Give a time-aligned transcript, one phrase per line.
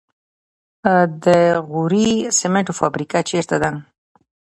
[1.25, 1.25] د
[1.69, 2.09] غوري
[2.39, 3.71] سمنټو فابریکه چیرته ده؟